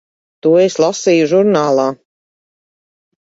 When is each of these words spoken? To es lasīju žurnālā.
To 0.45 0.51
es 0.61 0.77
lasīju 0.83 1.27
žurnālā. 1.33 1.85